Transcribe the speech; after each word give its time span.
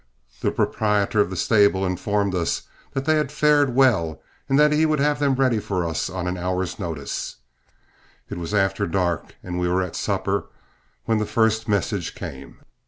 The 0.39 0.49
proprietor 0.49 1.19
of 1.19 1.29
the 1.29 1.35
stable 1.35 1.85
informed 1.85 2.33
us 2.33 2.63
that 2.93 3.05
they 3.05 3.17
had 3.17 3.31
fared 3.31 3.75
well, 3.75 4.19
and 4.49 4.57
that 4.57 4.71
he 4.71 4.83
would 4.83 4.97
have 4.99 5.19
them 5.19 5.35
ready 5.35 5.59
for 5.59 5.85
us 5.87 6.09
on 6.09 6.25
an 6.27 6.37
hour's 6.39 6.79
notice. 6.79 7.35
It 8.27 8.39
was 8.39 8.51
after 8.51 8.87
dark 8.87 9.35
and 9.43 9.59
we 9.59 9.69
were 9.69 9.83
at 9.83 9.95
supper 9.95 10.45
when 11.05 11.19
the 11.19 11.27
first 11.27 11.67
message 11.67 12.15
came. 12.15 12.61